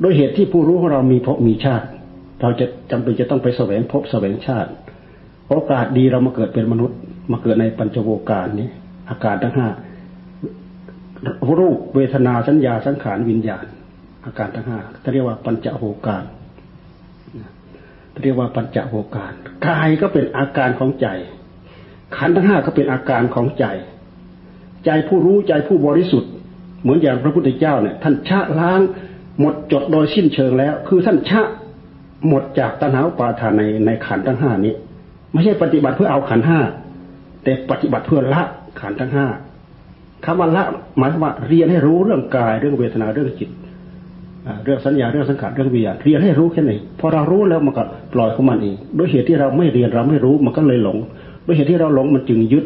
[0.00, 1.86] โดยเหตุที่ผู้รู้ของเรามีภพมีชาติ
[2.40, 4.70] เราจะจำเป็นจะต้องไปแสวงภพแสวงชาติ
[5.48, 6.98] โอกาสดีเรามาเกิดเป็นมนุษย์
[7.32, 8.68] มาเกิดในปัญจโวการนี้
[9.10, 9.68] อาการทั้งห้า
[11.58, 13.66] รูปเวทนาสัญญาสังขารวิญญาณ
[14.24, 14.80] อาการทั้งห้า
[15.12, 16.24] เรียกว่าปัญจโวการ
[18.22, 19.32] เรียกว่าปัญจโวการ
[19.66, 21.06] กายก็เป็นอาการของใจ
[22.16, 23.64] ขันธ์ทั้งห้าก็เป็นอาการของใจ
[24.84, 26.30] ใจผู้รู้ใจผู้บริสุทธิ์
[26.82, 28.80] เหมือนอย่างพระพุทธเจ้าเนี่ยท่านชะล้าง
[29.40, 31.40] หมดจดโดยสิ้นเชิงแล้ว คือท่านชะ
[32.28, 34.74] หมดจากตัณหาปาทานในในขันธ์ทั้งห้านี้
[35.32, 36.60] ไม่ใช่ปฏิบัติเพื่อเอาขันธ์ห้า
[37.44, 38.42] แต่ปฏิบัติเพื่อละ
[38.80, 39.26] ขันธ์ทั้งห้า
[40.24, 40.64] คำว่าละ
[40.98, 43.50] หมายว่าเรียนให้รู้เรื่องกายเรื่องเวทนาเรื่องจิต
[44.64, 50.96] เรื่องสัญญาเรื่องสังขารเรื่องวิญญาณเรียนให้รู้แค่ไหนพอเรารู้แล้วมันก็ปล่อยของมันเองด้วยเหตุที่เราไม่เรียนเราไม่รู้มันก็เลยหลง
[51.46, 52.64] ด้วยเหตุที่เราหลงมันจึงยึด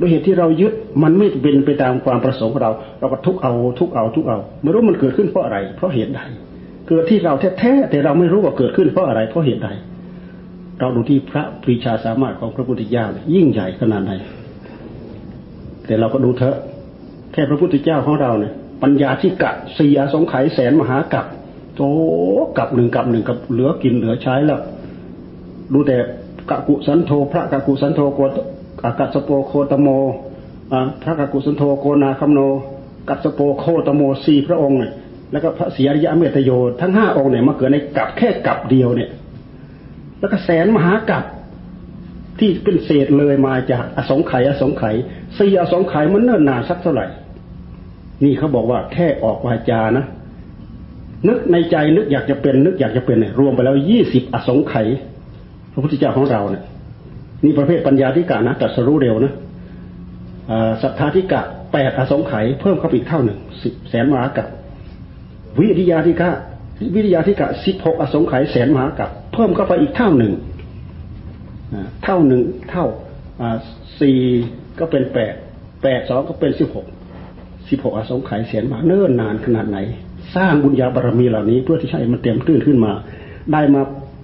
[0.00, 6.20] ด้วยเหตุที่เรายึดมันไม่เป็นไปตามความประสงค์ของเรา เราก็ทุกเอาทุกเอาทุกเอาไม่รู้มันเกิดขึ้นเพราะอะไร เพราะเหตุใด
[6.88, 9.68] เกิดที่เราแท้ๆแต่เราไม่รู้ว่าเกิดขึ้นเพราะอะไร เพราะเหตุใด
[10.80, 14.12] เราดูที่พระปรีชาสามารถของพระพุทธเจ้ายิ่งใหญ่ขนาดไหน
[15.86, 16.56] แต่เราก็ดูเถอะ
[17.32, 21.26] แค่พระพุทธเจ้าของเราเนี่ยปัญญาที่กะสี่อสงไขยแสนมหากับ
[21.76, 21.82] โต
[22.58, 24.60] กับหนึ่งกับหนึ่งกับเหลือกินเหลือใช้แล้ว
[25.72, 25.96] ดูแต่
[26.50, 28.20] กะกุสันโธพระกะกุสันโธโก
[28.98, 29.88] กัสโปโคตโม
[31.02, 32.40] พระกะกุสันโธโกนาคัมโน
[33.08, 34.92] กัสโปโคตโมสี่พระองค์เนี่ย
[35.32, 39.10] แล้วก็พระศรีอริยะเมตโยทั้งห้าองค์เนี่ยมาเกิดในกับแค่กับเดียวเนี่ย
[40.20, 41.24] แล้วก็แสนมหากับ
[42.38, 44.94] ที่เป็นเศษเลยมาจากอสงไขยอสงไขย
[45.38, 47.06] สี่อสงไขยมันเนิ่นนานสักเท่าไหร่
[48.24, 50.04] นี่เขาบอกว่าแค่ออกวาจานะ
[51.28, 54.86] นึกในใจนึกอยากจะเป็น นึกอยากจะเป็นเนี่ยรวมไปแล้วยี่สิบอสงไขย
[55.72, 56.64] พระพุทธเจ้าของเราเนี่ย
[57.44, 59.32] นี่ประเภทปัญญาธิกานะตัดสรู้เร็วนะ
[60.82, 61.40] ศรัทธาธิกะ
[61.72, 64.46] แปดอสงไขยเพิ่มเข้าไปอีกเท่าหนึ่งสิบแสนมหากับ
[65.58, 66.30] วิริยาธิกะ
[66.94, 70.32] วิริยาธิกะสิบหกอสงไขยแสนมหากับเพิ่มเข้าไปอีกเท่าหนึ่ง
[72.04, 72.86] เท่าหนึ่งเท่า
[74.00, 74.18] สี่
[74.78, 75.34] ก็เป็นแปด
[75.82, 76.86] แปดสองก็เป็นสิบหก
[77.68, 79.78] สิบหกอสงไขยเสียนมาเนิ่นนานขนาดไหน
[80.36, 82.92] สร้างบุญญาบารมีเหล่านี้เพื่อที่ให้มันเต็มตื้นขึ้นมา
[83.52, 83.82] ได้มา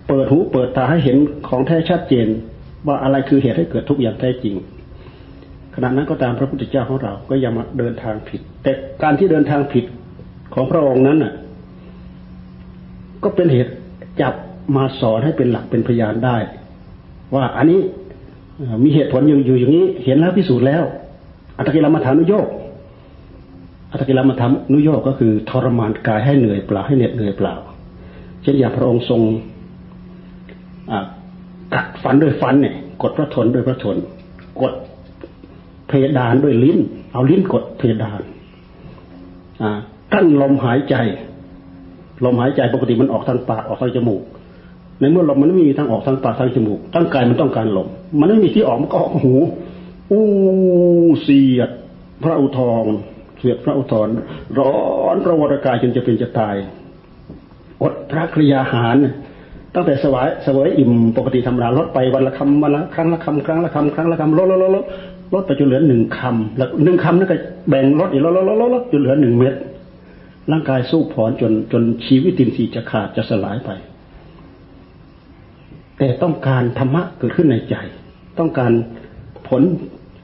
[0.08, 1.16] เปิดหูเปิดตาให้เห็น
[1.48, 2.26] ของแท้ชัดเจน
[2.86, 4.54] ว่าอะไรคือเหตุให้เกิดทุกอย่างแท้จริง
[5.74, 9.84] ขณะนั้นก็ตามพระพุทธเจ้าของเราก็ยังมาเดินทางผิด แต่การที่เดินทางผิด
[10.54, 11.32] ของพระองค์นั้นน่ะ
[13.22, 13.72] ก็เป็นเหตุ
[14.20, 14.34] จับ
[14.76, 16.36] มาสอนให้เป็นหลักเป็นพยานได้
[17.34, 17.80] ว่าอันนี้
[18.84, 20.82] มีเหตุผลอยู่อยู่อย่างนี้ เห็นแล้วพิสูจน์แล้ว
[21.58, 22.46] อัตกิลมัฐานุโยก
[23.92, 27.54] อัตกิลมาทำนุโยกก็คือทรมานกายให้เหนื่อยเปล่าให้เหน็ดเหนื่อยเปล่า
[28.42, 29.20] เช่นอย่างพระองค์ทรง
[31.74, 33.96] กัดฟันด้วยฟันเนี่ย กดพระทนด้วยพระทน
[34.60, 34.74] กด
[35.88, 36.78] เพดานด้วยลิ้น
[37.12, 38.20] เอาลิ้นกดเพดาน
[40.12, 40.94] กั้นลมหายใจ
[42.24, 44.22] ลมหายใจปกติมันออกทางปากออกทางจมูก
[45.00, 47.88] ในเมื่อลมมันไม่มีทางออกทางปากทางจมูกทั้งกายมันต้องการลม
[48.18, 49.34] มันไม่มีที่ออกมันก็ออกหู
[50.10, 50.24] อู้
[51.22, 51.70] เสียด
[52.22, 52.84] พระอุทอง
[53.38, 54.08] เสียดพระอุทร
[54.58, 54.76] ร้อ
[55.14, 56.56] นระวรกายจนจะเป็นจะตาย
[57.82, 58.96] อดพระคริยาหาร
[59.74, 64.84] ตั้งแต่สวายสวยอิ่มปกติธรรมดาลดไปวันละคำวันละครั้งละคำครั้งละคำครั้งละคำลดลดลดลด
[65.34, 67.36] ลดไปจนเหลือหนึ่งคำแล้วหนึ่งคำนั่นก็
[67.68, 69.54] แบ่งลดอีกลดลดลดลดจนเหลือหนึ่งเม็ด
[70.52, 73.70] ร่างกายสู้ผอนจนจนชีวิตตินสีจะขาดจะสลายไป
[75.98, 77.76] แต่ต้องการธรรมะเกิดขึ้นในใจ
[78.38, 78.72] ต้องการ
[79.48, 79.62] ผล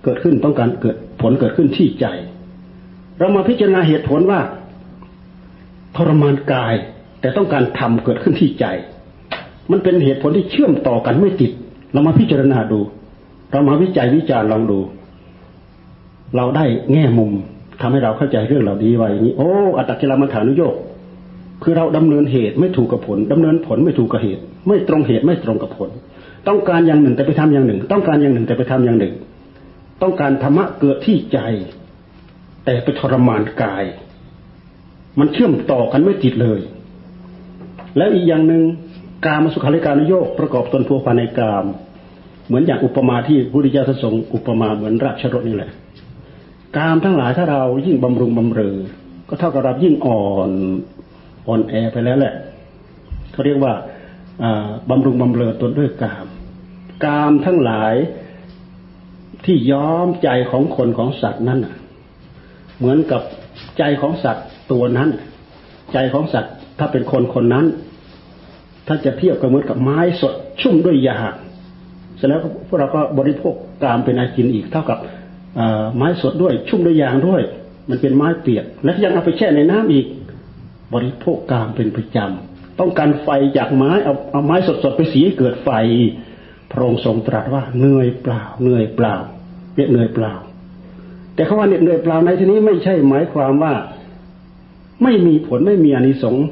[0.05, 2.07] เกิดขึ้นต้องการเกิดผลเกิดขึ้นที่ใจ
[3.19, 4.41] เรามาพิจารณาเหตุผลว่า
[5.97, 6.75] ทรมานกาย
[7.21, 8.67] แต่ต้องการทำเกิดขึ้นที่ใจ
[9.71, 11.53] มันเป็นเหตุผลที่เชื่อมต่อกันไม่ติด
[11.93, 12.81] เรามาพิจารณาดู
[13.53, 14.79] เรามาวิจัยวิจารณ์ลองดู
[16.37, 17.33] เราได้แง่มุม
[17.81, 20.75] ทำให้เราเข้าใจเรื่องเหล่านี้ไว้อย่างนี้โอ้อัตตกิลมัฐานุโยก
[21.63, 25.91] คือเราดำเนินเหตุไม่ถูกกับผลดำเนินผลไม่ถูกกับเหตุ ไม่ตรงเหตุไม่ตรงกับผล
[26.49, 29.15] ต้องการอย่างหนึ่งแต่ไปทำอย่างหนึ่ง ต้องการอย่างหนึ่งแต่ไปทำอย่างหนึ่ง
[30.03, 31.39] ต้องการธรรมะเกิดที่ใจ
[32.65, 33.85] แต่ไปทรมานกาย
[35.19, 36.61] มันเชื่อมต่อกันไม่ติดเลย
[37.97, 38.63] แล้วอีกอย่างหนึ่ง
[39.27, 41.65] กามสุขาริการโยกประกอบตนพัวพันในกาม
[42.47, 45.71] เหมือนอย่างอุปมาที่พุทธิเจ้าทรงอุปมาเหมือนราชรถนี่แหละ
[46.77, 48.77] กามทั้งหลายถ้าเรายิ่งบำรุงบำเรอ
[49.29, 50.51] ก็เท่ากับเรายิ่งอ่อน
[51.49, 52.35] อ่อนแอไปแล้วแหละ
[53.33, 53.75] เขาเรียกว่า
[54.91, 56.27] บำรุงบำเรอตนด้วยกาม
[57.05, 57.95] กามทั้งหลาย
[59.45, 61.61] ที่ย้อมใจของคนของสัตว์นั้น
[62.79, 63.23] เหมือนกับ
[63.79, 65.09] ใจของสัตว์ตัวนั้น
[65.93, 67.67] ใจของสัตว์ถ้าเป็นคนคนนั้น
[68.87, 71.19] ถ้าจะเทียบกับเหมือนกับไม้สดชุ่มด้วยยา
[72.17, 74.99] เสร็จแล้วพวกเราก็บริโภคกามเป็นอากินอีกเท่ากับ
[75.97, 77.43] ไม้สดด้วยชุ่มด้วยยางด้วย
[77.89, 80.07] มันเป็นไม้เปียก และยังเอาไปแช่ในน้ำอีก
[80.95, 85.71] บริโภคกามเป็นประจำต้องการไฟจากไม้เอาเอาไม้สดๆไปสีให้เกิดไฟ
[86.73, 89.15] พระองค์ทรงตรัสว่าเหนื่อยเปล่าเหนื่อยเปล่า
[89.75, 90.33] เรียเหนื่อยเปล่า
[91.35, 93.75] แต่คาว่าเหนื่อยเปล่าในที่นี้ไม่ใช่หมายความว่า
[95.03, 96.47] ไม่มีผลไม่มีอนิสงส์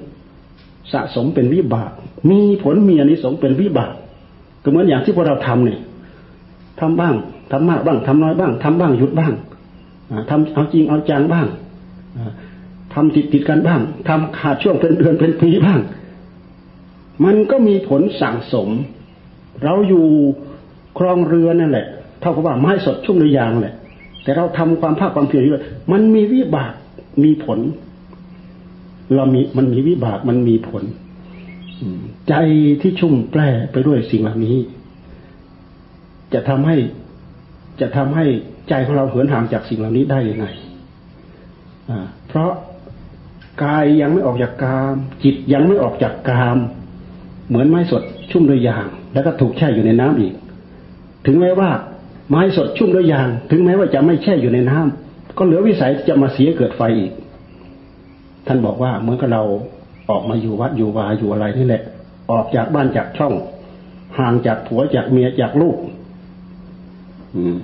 [0.93, 1.93] สะสมเป็นวิบาก
[2.31, 3.93] มีผลมีอนิสงส์เป็นวิบาก
[4.63, 5.81] ก็เหมือนอย่างที่พวกเราทำเนี่ย
[6.81, 7.15] ทำบ้าง
[7.51, 9.33] ทำมากบ้างทำน้อยบ้างทำบ้างหยุดบ้าง
[10.31, 11.47] ทำเอาจริงเอาจังบ้าง
[12.95, 15.81] ทำติดติดกันบ้างทำขาดช่วงเป็นเดือนเป็นปีบ้าง
[17.25, 18.69] มันก็มีผลสั่งสม
[19.65, 20.07] เราอยู่
[20.99, 21.87] ครองเรือนั่นแหละ
[22.21, 23.75] เท่ากับว่าไม้สดชุ่มในยางแหละ
[24.23, 26.73] แต่เราทำความภาคความเพียรด้วยมันมีวิบาก
[27.25, 27.59] มีผล
[29.15, 30.83] เรามีมันมีวิบากมันมีผล
[32.29, 32.35] ใจ
[32.81, 33.41] ที่ชุ่มแปร
[33.73, 34.57] ไปด้วยสิ่งเหล่านี้
[36.35, 36.77] จะทำให้
[37.81, 38.25] จะทำให้
[38.69, 40.47] ใจของเราเหินห่างจากสิ่งเหล่านี้ได้ยังไง
[42.29, 42.51] เพราะ
[43.65, 44.95] กายยังไม่ออกจากกาม
[45.25, 46.59] จิตยังไม่ออกจากกาม
[47.49, 50.35] เหมือนไม้สดชุ่มด้วยยาง แล้วก็ถูกแช่อยู่ในน้ำอีก
[51.27, 51.71] ถึงแม้ว่า
[52.29, 57.13] ไม้สดชุ่มด้วยยาง ถึงแม้ว่าจะไม่แช่อยู่ในน้ำก็เหลือวิสัยจะมาเสียเกิดไฟอีก
[58.47, 59.43] ท่านบอกว่าเหมือนกับเรา
[60.11, 61.83] ออกมาอยู่วัดอยู่วาอยู่อะไรนี่แหละ
[62.31, 63.35] ออกจากบ้านจากช่อง
[64.19, 65.77] ห่างจากผัวจากเมียจากลูก
[67.37, 67.57] อืม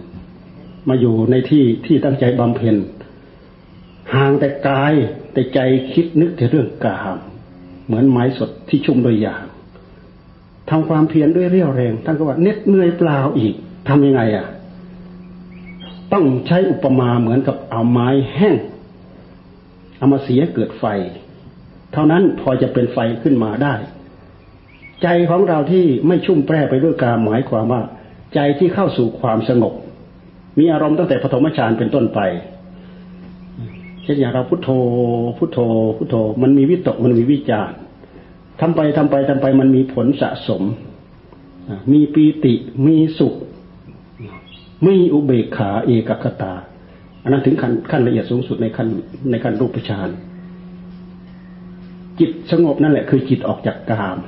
[0.88, 2.76] มาอยู่ในที่ที่ตั้งใจบำเพ็ญ
[4.14, 4.94] ห่างแต่กาย
[5.37, 5.61] แต่ใจ
[5.92, 7.18] คิดนึกแต่เรื่องกาม
[7.87, 9.44] เหมือนไม้สดที่ชุ่มโดยยาง
[10.70, 13.55] ทำความเพียรด้วยเรี่ยวแรงท่านก็ว่าเน็ดเหนื่อยเปล่าอีก
[13.88, 14.46] ทำยังไงอะ
[16.12, 18.57] ต้องใช้อุปมาเหมือนกับเอาไม้แห้ง
[19.99, 20.85] เอามาเสียเกิดไฟ
[21.92, 23.75] เท่านั้นพอจะเป็นไฟขึ้นมาได้
[25.03, 27.83] ใจของเราที่ไม่ชุ่มแปรไปด้วยกามหมายความว่า
[28.35, 29.75] ใจที่เข้าสู่ความสงบ
[30.59, 32.20] มีอารมณ์ตั้งแต่ปฐมฌานเป็นต้นไป
[34.07, 34.71] ช่นอย่างเราพุโทโธ
[35.38, 35.59] พุโทโธ
[35.97, 37.73] พุโทโธ มันมีวิตก มันมีวิจาร
[38.61, 40.62] ทำไปทำไปทำไปมันมีผลสะสม
[41.92, 42.55] มีปีติ
[42.87, 43.35] มีสุข
[44.87, 46.55] มีอุเบกขาเอกคตา
[47.23, 48.88] อันนั้นถึงขั้นขั้นละเอียดสูงสุดในขั้น
[49.31, 50.09] ในขั้นรูปฌาน
[52.19, 54.19] จิตสงบนั่นแหละคือจิตออกจากกาม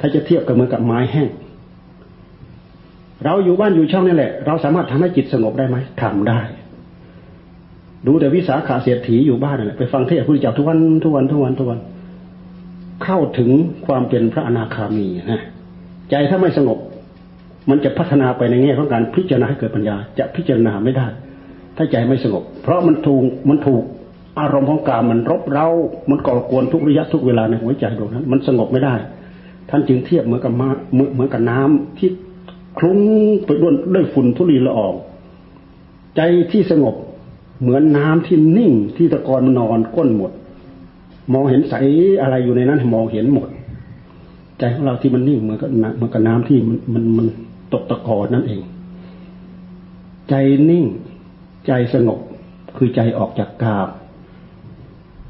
[0.00, 1.28] ถ้าจะเทียบกับเหมือนกับไม้แห้ง
[3.24, 6.40] เราอยู่บ้านอยู่ช่องนี่แหละ เราสามารถทำให้จิตสงบได้ไหมทำได้
[8.06, 11.80] ดูแต่วิสาขาเสียถีอยู่บ้านนั่นแหละไปฟังเทศน์พุทธเจ้าทุกวันทุกวันทุกวันทุกวัน
[13.04, 13.50] เข้าถึง
[13.86, 15.40] ความเป็นพระอนาคามีนะ
[16.10, 16.78] ใจถ้าไม่สงบ
[17.70, 21.06] มันจะพัฒนาไปในแง่ของการพิจารณาให้เกิดปัญญา จะพิจารณาไม่ได้
[21.76, 23.82] ถ้าใจไม่สงบ เพราะมันถูกมันถูก
[24.40, 25.68] อารมณ์ของกามมันรบเร้า
[26.10, 28.94] มันก่อกวนทุกระยะทุกเวลาในหัวใจดวงนั้น มันสงบไม่ได้
[29.70, 32.10] ท่านจึงเทียบเหมือนกับมาเหมือนกับน้ำที่
[32.78, 32.98] คลุ้ง
[33.46, 34.94] ไปด้วยด้วยฝุ่นทุลีละออง
[36.16, 36.20] ใจ
[36.52, 36.94] ที่สงบ
[37.60, 40.32] เหมือนน้ำที่นิ่งที่ตะกอนมันนอนก้นหมด
[41.32, 41.74] มองเห็นใส
[42.22, 43.48] อะไรอยู่ในนั้น มองเห็นหมด
[44.58, 47.26] ใจของเราที่มันนิ่งเหมือนกับเหมือนกับน้ำที่มันมันมัน
[47.72, 48.60] ตกตะกอนนั่นเอง
[50.28, 50.34] ใจ
[50.70, 50.84] นิ่ง
[51.66, 52.18] ใจสงบ
[52.76, 53.88] คือใจออกจากกาบ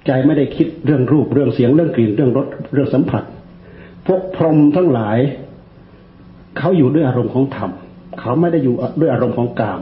[0.07, 3.23] ใจไม่ได้คิดเรื่องรูปเรื่องเสียงเรื่องกลิ่นเรื่องรสเรื่องสัมผัส
[4.07, 5.19] พวกพรหมทั้งหลาย
[6.59, 7.71] เขาอยู่ด้วยอารมณ์ของธรรม
[8.21, 9.81] เขาไม่ได้อยู่ด้วยอารมณ์ของกาม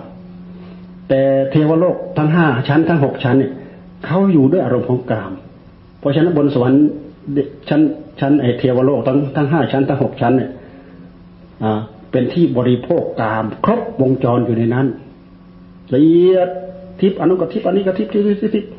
[1.08, 3.52] แต่เทวโลกทั้งห้าชั้นทั้งหกชั้นเนี่ย
[4.04, 5.32] เขาอยู่ด้วยอารมณ์ของกาม
[5.98, 6.82] เพราะฉะนั้นบนสวรรค์
[7.68, 7.80] ชั้น
[8.20, 10.50] ชั้นไอเทวโลกทั้งทั้งห้าชั้นทั้งหกชั้นเนี่ย
[11.64, 11.72] อ่า
[12.12, 14.86] เป็นที่บริโภคกาม ครบวงจรอยู่ในนั้น
[15.94, 16.48] ละเอียด
[17.00, 18.70] ทิพย์อนุกทิพย์อันนี้ก็ทิพย์ทิพย์ทิพย์ทิพย์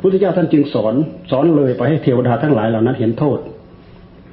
[0.00, 0.94] พุทธเจ้าท่านจึงสอน
[1.30, 3.38] สอนเลยไปให้เทวดาทั้งหลายเหล่านั้น เห็นโทษ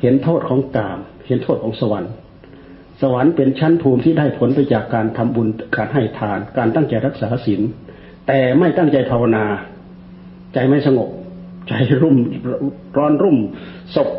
[0.02, 2.12] เห็นโทษของกาม เห็นโทษของสวรรค์
[3.02, 7.62] สวรรค์เป็นชั้นภูมิที่ได้ผลไปจากการทำบุญการให้ทาน การตั้งใจรักษาศีล
[8.28, 9.46] แต่ไม่ตั้งใจภาวนา
[10.54, 11.10] ใจไม่สงบ
[11.68, 12.18] ใจรุ่ม
[12.98, 13.38] ร้อนรุ่ม
[13.96, 14.10] ศพ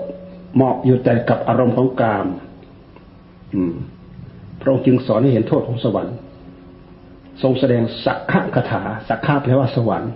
[0.55, 2.27] เหมาะอยู่แต่กับอารมณ์ของกาม
[4.61, 6.15] พระองค์จึงสอนให้เห็นโทษของสวรรค์
[7.43, 10.11] ทรงแสดงสักขะคาถา สักขะแปลว่าสวรรค์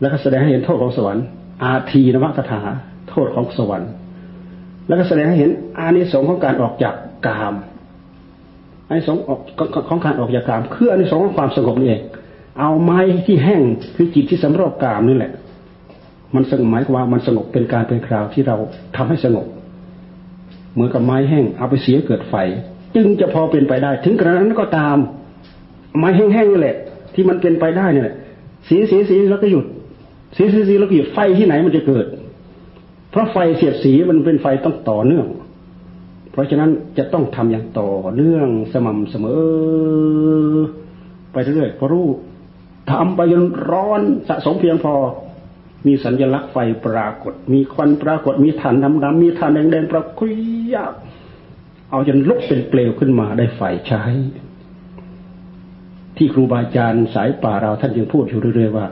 [0.00, 1.24] แล้วก็แสดงให้เห็นโทษของสวรรค์
[1.64, 2.62] อาทีนวคาถา
[3.10, 3.90] โทษของสวรรค์
[4.86, 6.94] แล้วก็แสดงให้เห็นอานิสงส์ของการออกจาก
[7.26, 7.54] กาม
[8.88, 9.22] อานิสงส์
[9.88, 12.02] ของการออกจากกาม คืออานิสงส์ของความสงบนี่เอง
[12.60, 13.62] เอาไม้ที่แห้ง
[13.96, 15.32] คือจิตที่สำรอกกามนี่แหละ
[16.34, 18.56] มันสงบหมายความว่ามันสงบเป็นการเป็นคราวที่เรา
[18.96, 19.46] ทำให้สงบ
[20.72, 22.34] เหมือนกับไม้แห้งเอาไปเสียเกิดไฟ
[22.94, 24.96] จึงจะพอเป็นไปได้ ถึงกระนั้นก็ตาม
[25.98, 26.76] ไม้แห้งๆนี่แหละ
[27.14, 28.16] ที่มันเป็นไปได้เนี่ย
[28.68, 29.64] สีสีสีแล้วก็หยุด
[30.36, 32.06] สีสีสีแล้วก็หยุดไฟที่ไหนมันจะเกิด
[33.12, 35.26] เพราะไฟเสียดสีมันเป็นไฟต้องต่อเนื่อง
[36.32, 39.26] เพราะฉะนั้นจะต้องทำอย่างต่อเนื่องสม่ำเสม
[40.54, 40.56] อ
[41.32, 42.08] ไปเรื่อยๆพอรู้
[42.90, 44.94] ทำไปจนร้อนสะสมเพียงพอ
[45.86, 50.30] มีสัญลักษณ์ไฟปรากฏ มีควันปรากฏ มีฐานดำๆมีฐานแดงๆปรากฏ
[50.74, 50.92] ยาก
[51.90, 54.04] เอาจนลุกเป็นเปลวขึ้นมาได้ไฟใช้
[56.16, 58.86] ที่ครูบาอาจารย์สายป่าเราท่านยังพูดอยู่เรื่อยๆว่า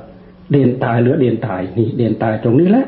[0.50, 2.86] เด่นตายเหลือเด่นตายนี่เด่นตายตรงนี้แหละ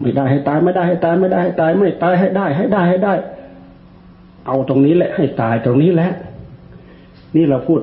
[0.00, 3.14] ไม่ได้ให้ตายไม่ได้ให้ตายไม่ได้ให้ตายไม่ตายให้ได้ ให้ได้ให้ได้
[4.46, 6.10] เอาตรงนี้แหละ ให้ตายตรงนี้แหละ
[7.36, 7.80] นี่เราพูด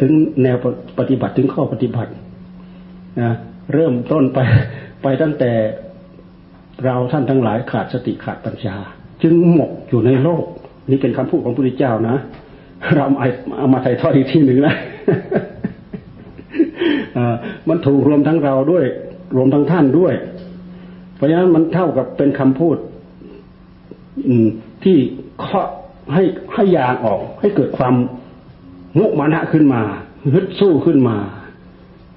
[0.00, 0.56] ถึงแนว
[0.98, 2.10] ปฏิบัติถึงข้อปฏิบัติ
[3.22, 3.32] นะ
[3.74, 4.38] เริ่มต้นไป
[5.02, 5.52] ไปตั้งแต่
[6.84, 8.76] เราท่านทั้งหลายขาดสติขาดปัญญา
[9.22, 10.44] จึงหมกอยู่ในโลก
[10.90, 12.16] นี่เป็นคำพูดของพระพุทธเจ้านะ
[12.94, 13.04] เรา
[13.58, 14.74] เอามาถ่ายทอดอีกทีหนึ่งนะ
[17.68, 18.84] มันถูกรวมทั้งเราด้วย
[19.36, 20.14] รวมทั้งท่านด้วย
[21.14, 22.76] เพราะฉะนั้นมันเท่ากับเป็นคำพูด
[24.84, 24.96] ที่
[25.40, 25.68] เคาะ
[26.14, 26.22] ให้
[26.54, 27.94] ให้ยางออก ให้เกิดความ
[28.98, 29.82] มุมานะขึ้นมา
[30.34, 31.16] ฮึดสู้ขึ้นมา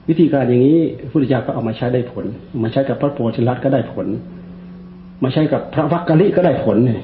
[0.10, 2.26] วิธีการอย่างนี้พระพุทธเจ้าก็เอามาใช้ได้ผล
[2.64, 4.08] มาใช้กับพระโพธิลัตก็ได้ผล
[5.24, 7.02] มาใช้กับพระวักกะลิก็ได้ผลเนี่ย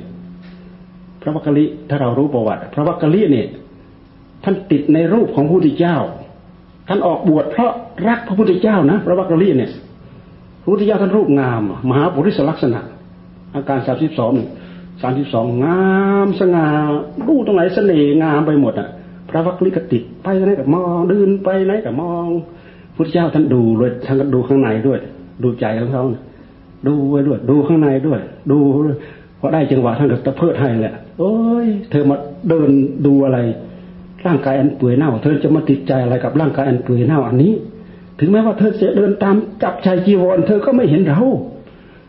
[1.21, 3.47] พระวักกะลิถ้าเรารู้ประวัติ พระวักกะลิเนี่ย
[4.43, 5.97] ท่านติดในรูปของพระพุทธเจ้า
[6.87, 7.71] ท่านออกบวชเพราะ
[8.07, 9.71] รักพระพุทธเจ้านะพระวักกะลิเนี่ย
[10.63, 12.79] พระพุทธเจ้าท่านรูปงาม มหาปุริสลักษณะ
[13.55, 14.33] อาการสามสิบสอง
[15.01, 15.83] สามสิบสองงา
[16.25, 16.67] มสง่า
[17.27, 18.87] ดูตรงไหนเสน่ห์งามไปหมดอะ
[19.29, 22.27] พระวักลิกติไปไหนกับมองเดินไปไหนกับมอง
[22.95, 24.99] พุทธเจ้าท่านดูเลยท่านก็ดูข้างในด้วย
[25.43, 26.03] ดูใจของเขา
[26.87, 28.19] ดูไว้ด้วย ดูข้างในด้วย
[28.51, 28.57] ดู
[29.39, 31.33] พอได้จังหวะท่านก็ตะเพิดให้แหละโอ้
[31.65, 32.15] ย เธอมา
[32.49, 32.69] เดิน
[33.05, 33.39] ดูอะไร
[34.25, 37.53] ร่างกายอันเปื่อยเน่า เธอจะมาติดใจอะไรกับร่างกายอันเปื่อยเน่าอันนี้
[38.19, 41.21] ถึงแม้ว่าเธอจะเดินตามจับชายจีวร เธอก็ไม่เห็นเรา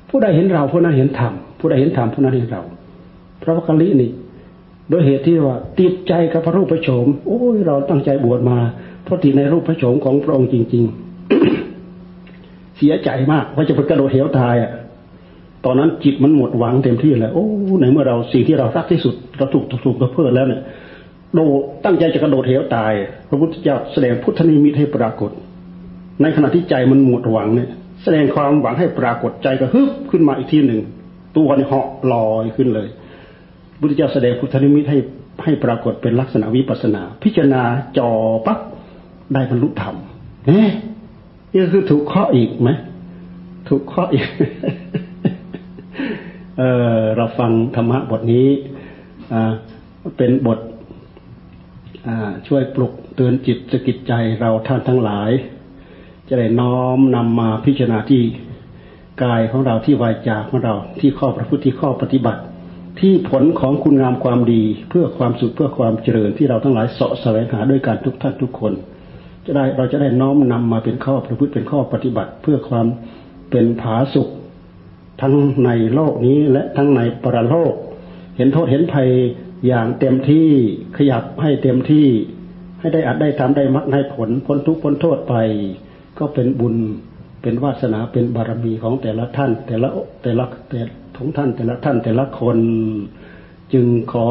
[0.08, 2.62] ผู้ใดเห็นเราผู้นั้นเห็นธรรมผู้ใดเห็นธรรมผู้นั้นเห็นเรา
[3.42, 4.10] พระวกลินี่
[4.90, 8.58] โดยเหตุที่ว่าติดใจกับพระรูปพระโฉมโอ้ยเราตั้งใจบวชมา
[9.04, 10.84] เพราะติดในรูปพระโฉมของพระองค์จริง
[11.60, 14.72] ๆ เสียใจมากว่าจะไปกระโดดเหวตายอะ
[15.64, 17.46] ตอนนั้นจิตมันหมดหวังเต็มที่แล้วโอ้
[17.80, 20.60] ในเมื่อเราสิ่งที่เรารักที่สุดเราถูกถูกกระเพื่อแล้วเนี่ย
[21.34, 21.38] โด
[21.84, 22.92] ตั้งใจจะกระโดดเหวตาย
[23.28, 25.30] พระพุทธเจ้าแสดงพุทธนิมิตให้ปรากฏ
[26.22, 27.70] ในขณะที่ใจมันหมดหวังเนี่ย
[28.02, 30.80] แสดงความหวังให้ปรากฏใจก็ฮึบขึ้นมาอีกทีหนึ่ง
[31.36, 32.88] ตัวนี่เหาะลอยขึ้นเลย
[33.80, 34.98] พุทธเจ้าแสดงพุทธนิมิตให้
[35.44, 37.62] ให้ปรากฏเป็นลักษณะวิปัสนา พิจารณา
[37.98, 38.10] จอ
[38.46, 38.58] ปั๊บ
[39.34, 39.96] ได้บรรลุธรรม
[40.46, 40.70] เนี่ย
[41.52, 42.70] นี่คือถูกข้ออีกไหม
[43.68, 44.26] ถูกข้ออีก
[46.58, 48.46] เเราฟังธรรมะบทนี้
[50.16, 50.58] เป็นบท
[52.48, 55.30] ช่วยปลุกเตือนจิตสกิจใจเราท่านทั้งหลาย
[56.28, 58.22] จะได้น้อมนำมาพิจารณาที่
[59.22, 62.40] กายของเราที่วายจาของเราที่ข้อประพฤติที่ข้อปฏิบัติ
[63.00, 68.72] ที่ผลของคุณงามความดีเพื่อความสุขเพื่อความเจริญที่เราทั้งหลายเสาะแสวงหาด้วยกันทุกท่านทุกคน
[69.46, 72.86] จะได้เราจะได้น้อมนำมาเป็นข้อประพฤติเป็นข้อปฏิบัติ เพื่อความ
[73.50, 74.28] เป็นผาสุข
[75.20, 75.34] ทั้ง
[75.64, 77.74] ในโลกนี้และทั้งในปรโลก
[78.36, 79.08] เห็นโทษเห็นภัย
[79.66, 80.48] อย่างเต็มที่
[80.96, 82.06] ขยับให้เต็มที่
[82.80, 85.34] ให้ได้อัดได้ทำได้มักได้ผลพ้นทุกพ้นโทษไป
[86.18, 86.74] ก็เป็นบุญ
[87.42, 89.88] เป็นวาสนาเป็นบารมีของแต่ละท่าน แต่ละ
[90.22, 90.80] แต่ละแต่
[91.16, 92.58] ของท่าน แต่ละท่านแต่ละคน
[93.72, 94.26] จึงขอ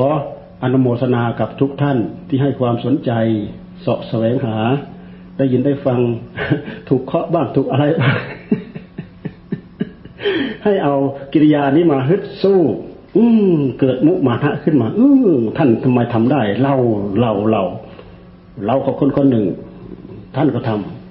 [0.64, 3.12] อนุโมทนากับทุกท่านที่ให้ความสนใจ
[3.82, 4.58] เสาะแสวงหา
[5.38, 6.00] ได้ยินได้ฟัง
[6.88, 8.16] ถูกเคาะบ้างถูกอะไรบ้าง
[10.64, 10.96] ให้เอา
[11.34, 12.60] กิริยานี้มาฮึดสู้
[13.18, 13.24] อื
[13.56, 15.08] มเกิดมุมาทะขึ้นมา อื
[15.40, 16.78] มท่านทำไมทำได้ เล่า
[17.20, 17.66] เล่าเล่า
[18.66, 19.46] เราก็คนคนหนึ่ง
[20.36, 21.03] ท่านก็ทำ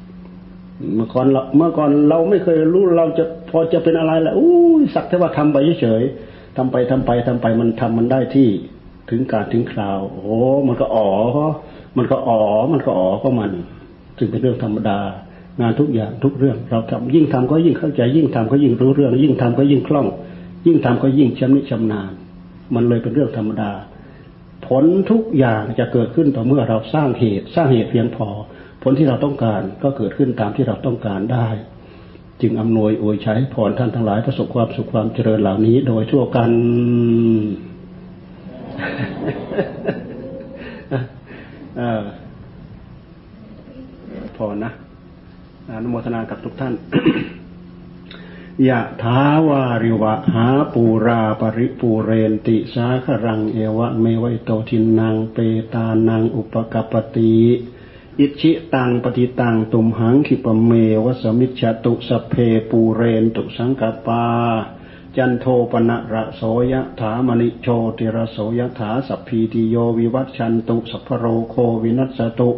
[0.94, 4.52] เมื่อก่อนเราเมื่อก่อนเราไม่เคยรู้เราจะพอจะเป็นอะไรแล้วอู้
[4.94, 8.48] สักแต่ว่าทำไปเฉยๆทำไปทำไปทำไปมันทำมันได้ที่
[9.10, 10.36] ถึงการถึงคราว โอ้
[10.68, 11.08] มันก็อ๋อ
[11.96, 12.40] มันก็อ๋อ
[12.72, 13.52] มันก็อ๋อก็มัน
[14.18, 14.98] จึงเป็นเรื่องธรรมดา
[15.60, 20.06] งานทุกอย่างทุกเรื่อง เราทำยิ่งทำก็ยิ่งเข้าใจ ยิ่งทำก็ยิ่งรู้เรื่อง ยิ่งทำก็ยิ่งคล่อง
[20.66, 22.12] ยิ่งทำก็ยิ่งชำนิชำนาญ
[22.74, 23.72] มันเลยเป็นเรื่องธรรมดา
[24.66, 28.28] ผลทุกอย่างจะเกิดขึ้นต่อเมื่อเราสร้างเหตุ สร้างเหตุเพียงพอ
[28.82, 31.48] ผลที่เราต้องการก็เกิดขึ้นตามที่เราต้องการได้
[32.40, 36.50] จึงอำนวยอวยใช้พรท่านทั้งหลายประสบความสุขความเจริญเหล่านี้ โดยทั่วกัน
[44.36, 44.70] พอนะ
[45.76, 46.74] อนุโมทนากับทุกท่าน
[48.68, 55.38] ยะถาวาริวะหาปูรา ปะริปูเรนติสาคะรังเอวะเมวะ อิโตทินนังเป
[55.74, 57.36] ตานังอุปะกัปปะติ
[58.20, 60.72] อิจฉิตังปัตถิตังตุมหังขิปปะเม
[61.04, 62.34] วะ สะมิชฌะตุ สัพเพ
[62.70, 64.24] ปูเรนตุสังกัปปา
[65.16, 67.66] จันโทปัณณะระโส ยะถา มะณิโช
[67.98, 72.50] ติระโส ยะถาสัพพีติโยวิวัชชันตุสัพพะโรโควินัสตุ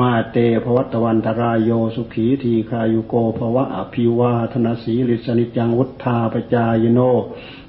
[0.00, 7.00] มาเตภวัตวันตรายโยสุขีทีคายุโกภวะอภิวาธนสีลิสนิจังวุธาปจายโน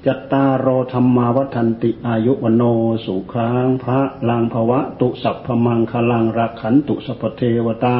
[0.06, 2.62] จัตตารโรธรรมาวัฒนติอายุวโน
[3.04, 7.98] สุขังพระลังภวะตุสัพพมังคลังรักขันตุสัพเทวตา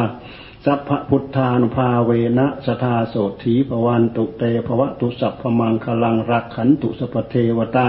[0.64, 7.88] สัพพพุทธานุภาเวนะสทาโสถีภวันตุเตภวะตุสัพพมังคลังรักขันตุสัพเทวตา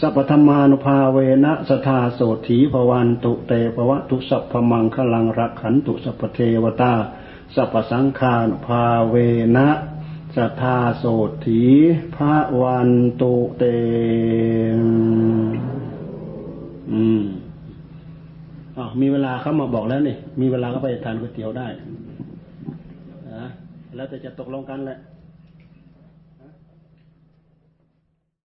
[0.00, 6.94] สัพพธรรมานุภาเวนะสทาโสถีภวันตุเตภวะตุสัพพมังคลังรักขันตุสัพเทวตา
[7.54, 9.14] สัพพสังฆานุภาเว
[9.56, 9.68] นะ
[10.36, 11.04] สทาโส
[11.46, 11.62] ถี
[12.16, 12.18] ภ
[12.60, 13.62] วันตุเต
[16.92, 17.22] อืม
[18.76, 21.68] อ๋อมีเวลาเขามาบอกแล้วนี่ มีเวลาก็ไปทานก๋วยเตี๋ยวได้
[23.34, 23.46] นะ
[23.96, 24.98] แล้วแต่จะตกลงกันแหละ